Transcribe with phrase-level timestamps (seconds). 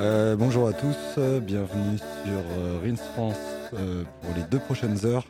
[0.00, 3.36] Euh, bonjour à tous, euh, bienvenue sur euh, Rins France
[3.70, 5.26] pour les deux prochaines heures.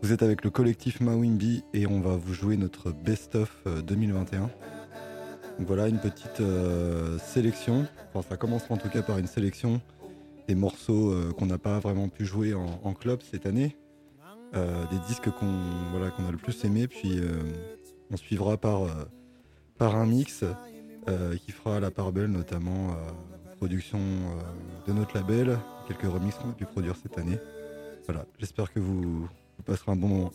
[0.00, 4.40] Vous êtes avec le collectif Mawimbi et on va vous jouer notre best-of euh, 2021.
[5.58, 6.40] Donc voilà une petite
[7.22, 9.82] sélection, enfin ça commence en tout cas par une sélection
[10.48, 13.76] des morceaux qu'on n'a pas vraiment pu jouer en, club cette année,
[14.54, 15.52] des disques qu'on
[15.90, 17.20] voilà, qu'on a le plus aimé, puis
[18.10, 18.84] on suivra par,
[19.76, 20.44] par un mix
[21.44, 22.96] qui fera la part belle notamment
[23.60, 27.38] production euh, de notre label, quelques remixes qu'on a pu produire cette année.
[28.06, 30.30] Voilà, j'espère que vous, vous passerez un bon moment.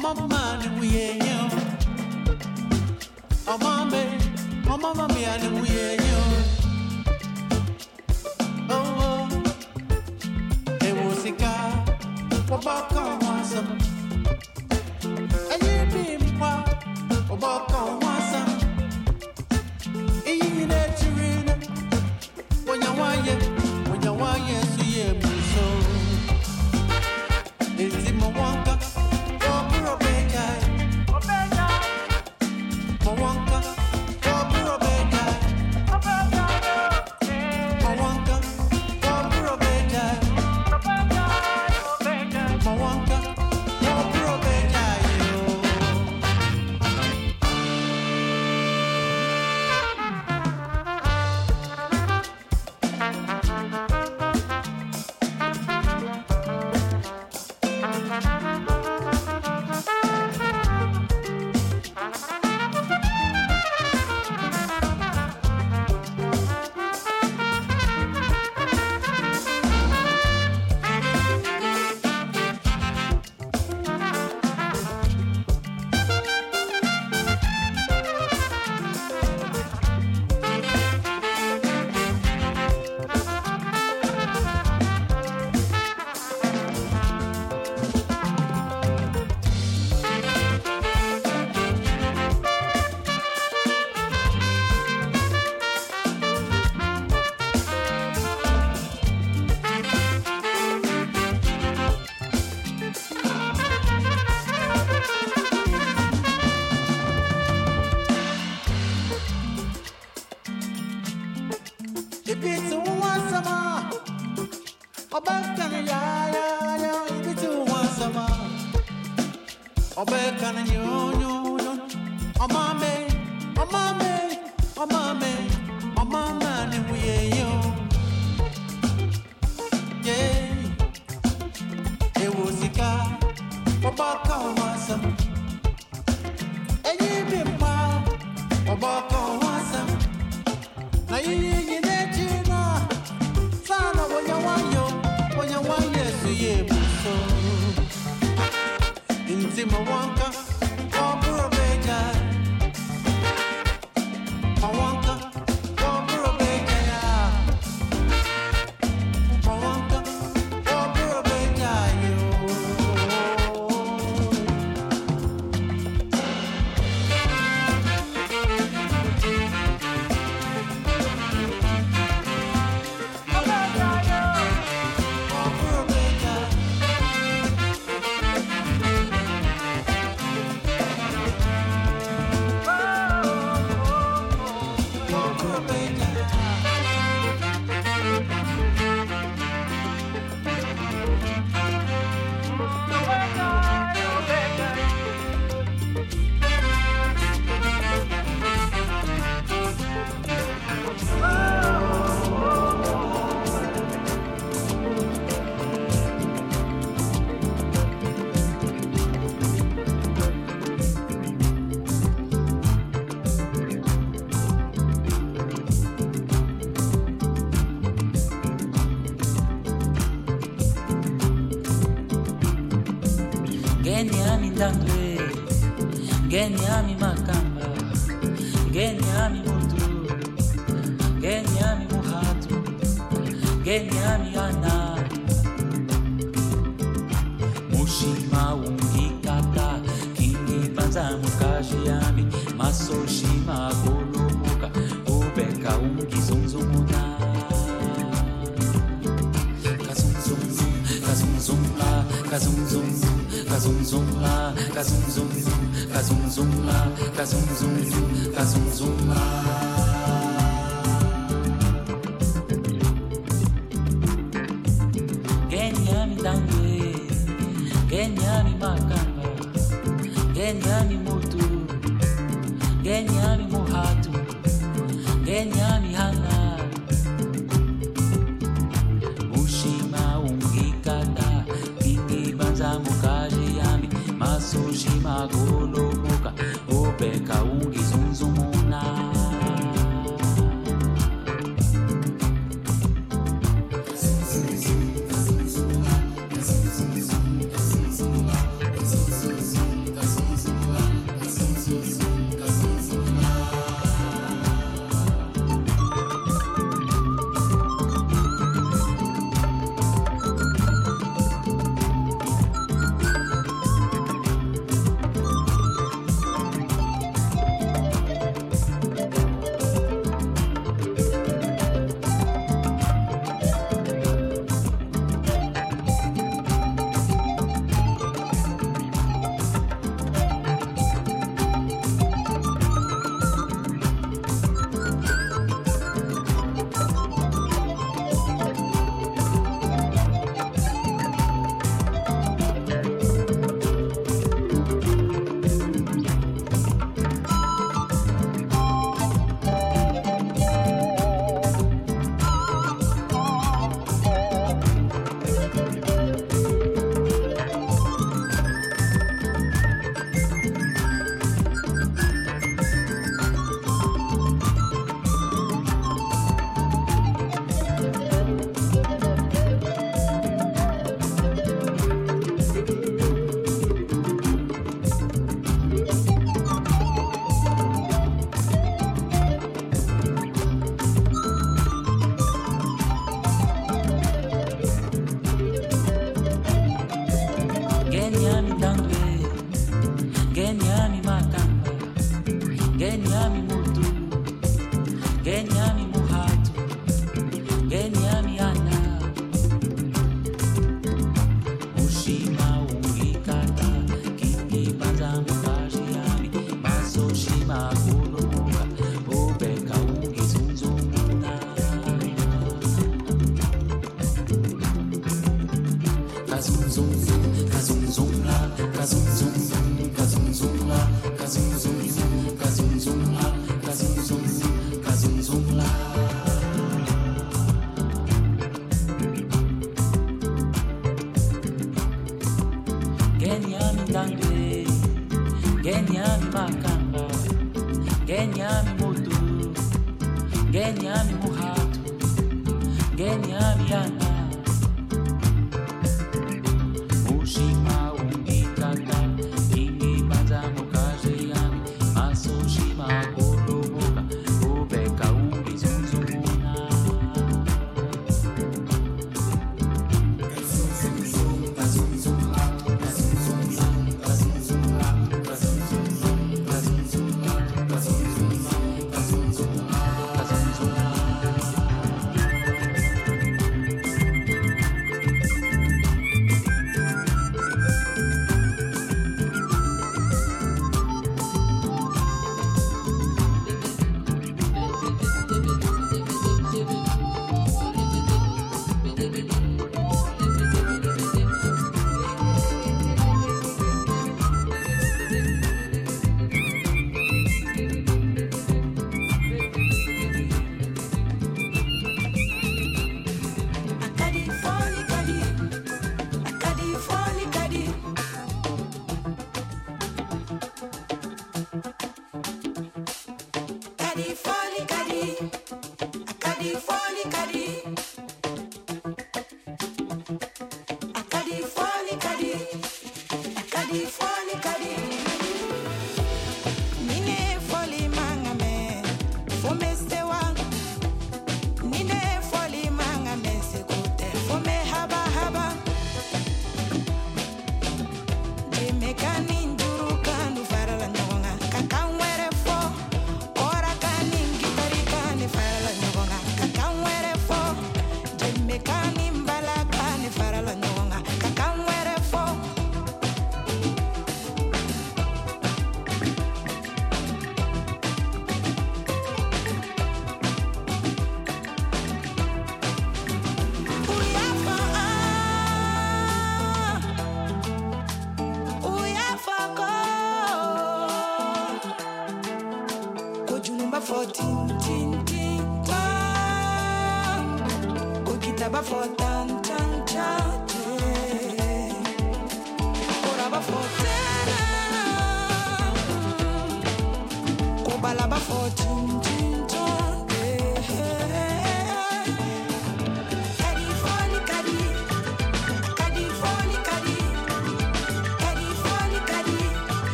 [0.00, 1.58] mama man and we ain't you.
[3.46, 4.18] Oh mama,
[4.68, 5.00] oh mama.
[12.50, 13.89] Oh oh, come on?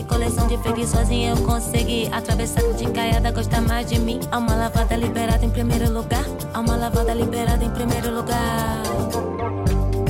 [0.00, 4.20] coleção de fake sozinha eu consegui atravessar de caiada, gosta mais de mim.
[4.30, 6.24] Há uma lavada liberada em primeiro lugar.
[6.54, 8.82] Há uma lavada liberada em primeiro lugar.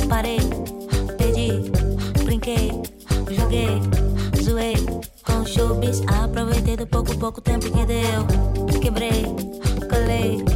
[0.09, 0.39] Parei,
[1.19, 1.71] perdi,
[2.23, 2.71] brinquei,
[3.31, 3.81] joguei,
[4.41, 4.77] zoei.
[5.25, 8.81] Com chubis, aproveitei do pouco, pouco tempo que deu.
[8.81, 9.25] Quebrei,
[9.89, 10.52] colei.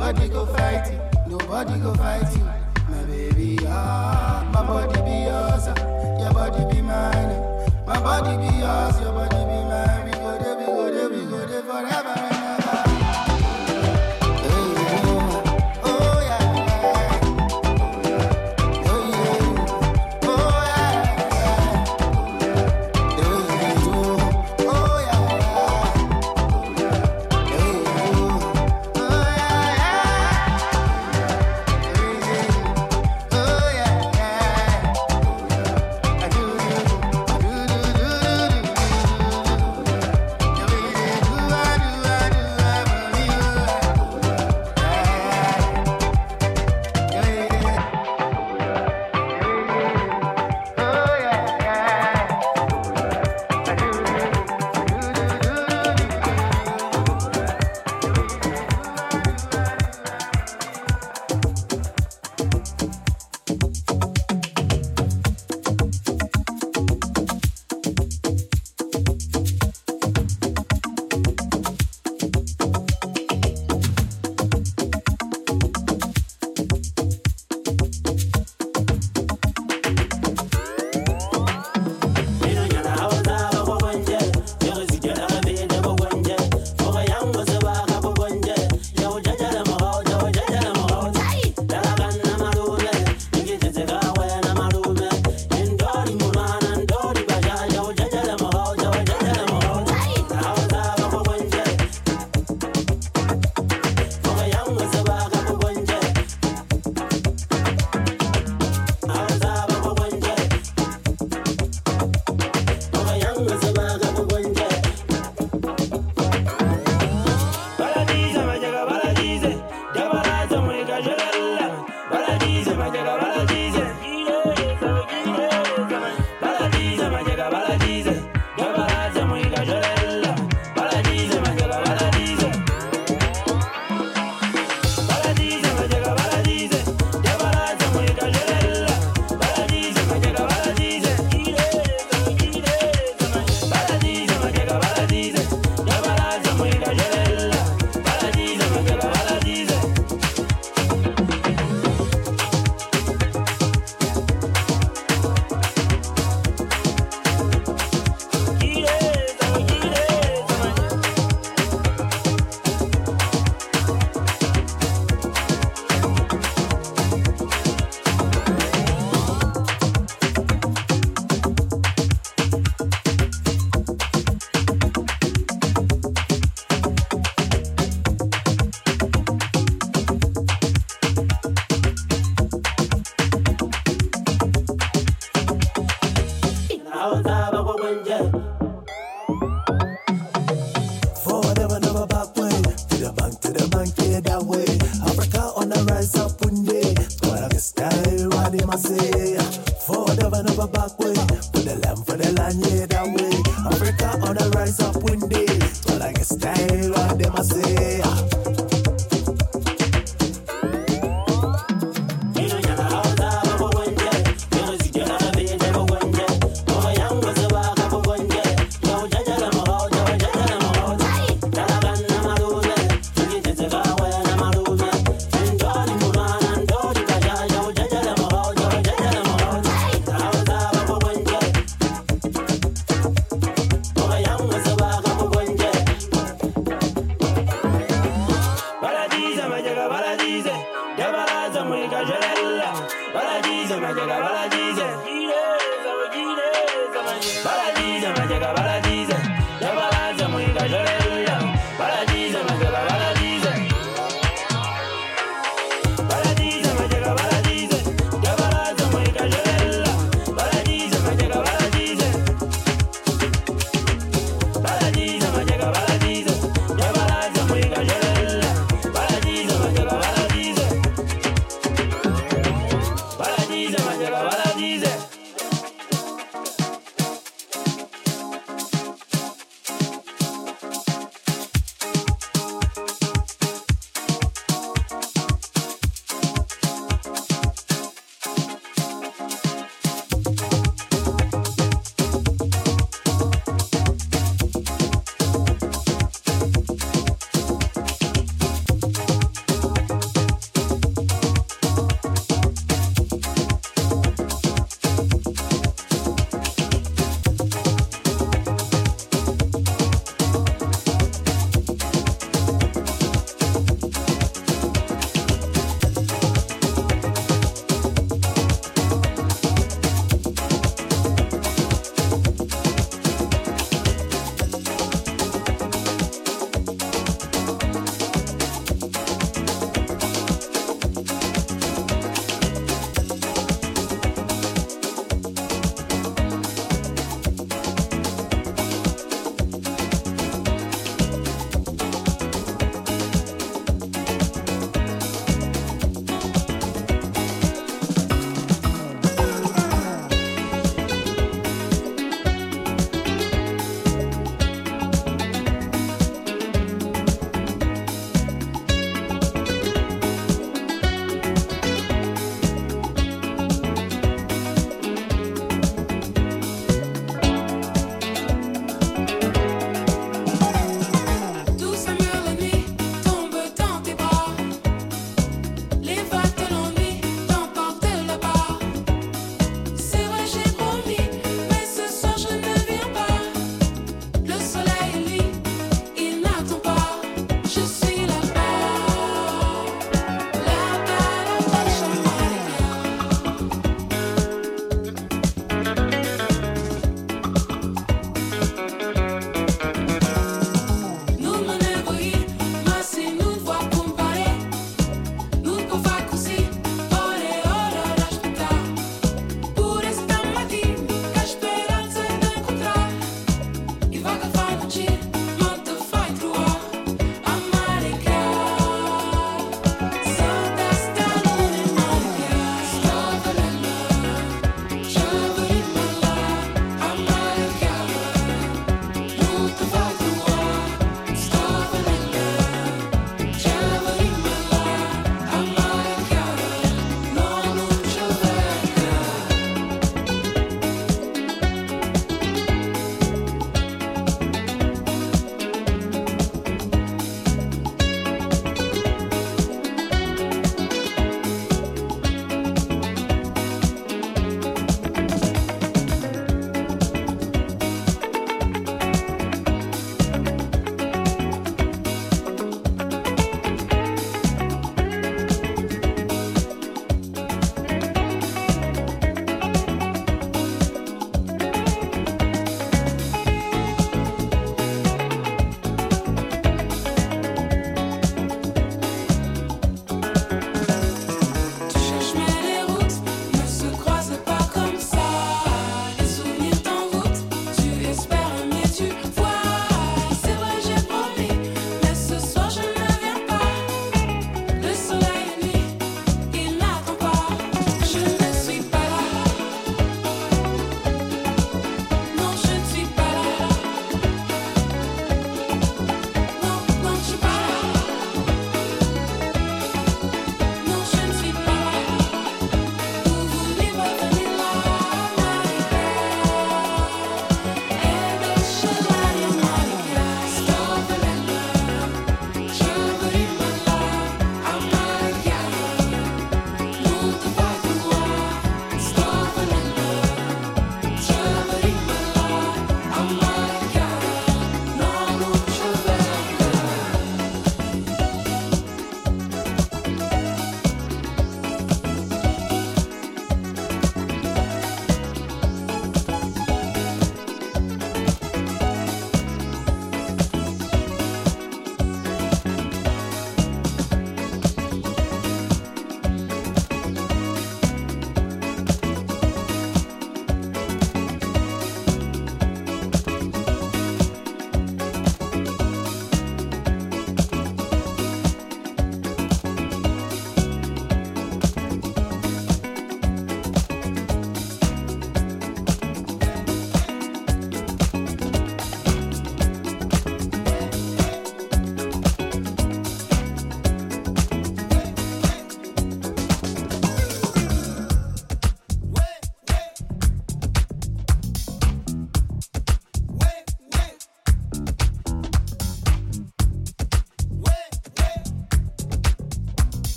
[0.00, 0.98] Nobody go fight you.
[1.36, 2.42] Nobody go fight you.
[2.88, 5.68] My baby, ah, my body be yours.
[5.68, 6.18] Ah.
[6.18, 7.12] Your body be mine.
[7.36, 7.84] Ah.
[7.86, 8.98] My body be yours.
[8.98, 10.04] Your body be mine.
[10.06, 12.19] We go there, we go there, we go there forever.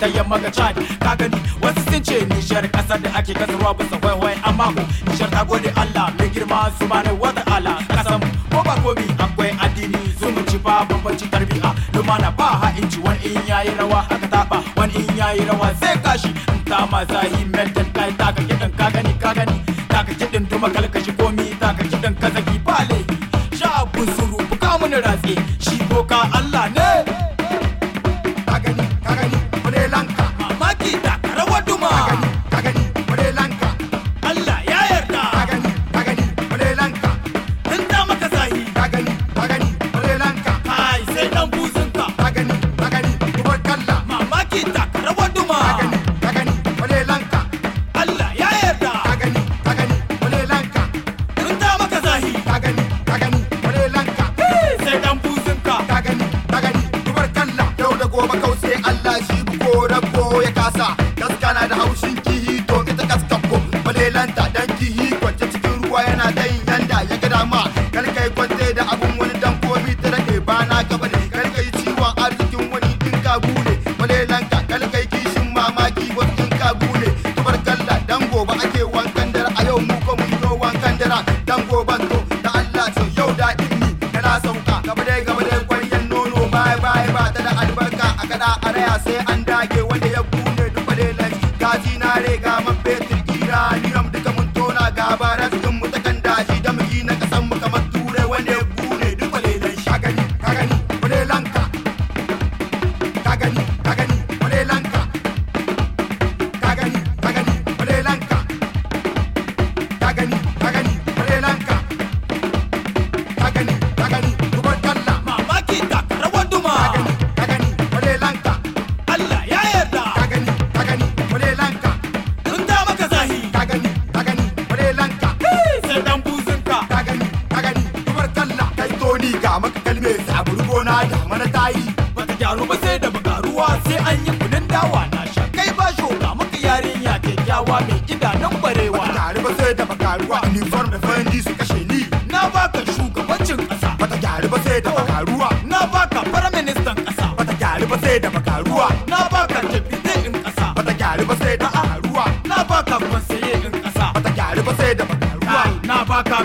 [0.00, 0.74] ta yamma ga Chad.
[1.00, 1.36] Ka gani?
[1.60, 5.70] Wasu sun ce Nijar ƙasar da ake kasarwa bisa waiwai amma ko Nijar ta gode
[5.76, 8.20] Allah mai girma subhanahu wa ta'ala kasan
[8.50, 10.00] ko ba komi akwai addini.
[10.18, 11.74] Zumunci ba bambanci tarbiya.
[11.92, 15.96] Lumana ba ha inci wani in yayi rawa aka taba wani in yayi rawa sai
[16.00, 16.32] kashi
[16.64, 17.79] ta mazahi mental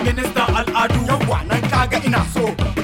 [0.04, 1.00] minista al'adu.
[1.06, 2.75] Yawa nan kaga a so.